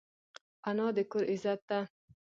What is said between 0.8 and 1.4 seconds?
د کور